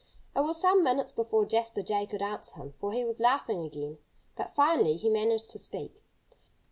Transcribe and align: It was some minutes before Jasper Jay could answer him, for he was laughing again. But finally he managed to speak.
It 0.35 0.39
was 0.39 0.59
some 0.59 0.83
minutes 0.83 1.11
before 1.11 1.45
Jasper 1.45 1.83
Jay 1.83 2.07
could 2.07 2.23
answer 2.23 2.55
him, 2.55 2.73
for 2.79 2.91
he 2.91 3.05
was 3.05 3.19
laughing 3.19 3.63
again. 3.63 3.99
But 4.35 4.55
finally 4.55 4.95
he 4.95 5.11
managed 5.11 5.51
to 5.51 5.59
speak. 5.59 6.01